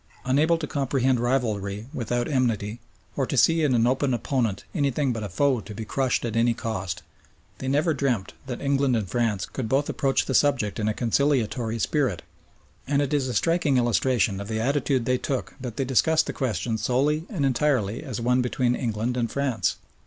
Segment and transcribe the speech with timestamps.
[0.25, 2.79] Unable to comprehend rivalry without enmity,
[3.15, 6.35] or to see in an open opponent anything but a foe to be crushed at
[6.35, 7.03] any cost,
[7.59, 11.77] they never dreamed that England and France could both approach the subject in a conciliatory
[11.77, 12.23] spirit,
[12.87, 16.33] and it is a striking illustration of the attitude they took that they discussed the
[16.33, 19.75] question solely and entirely as one between England and France.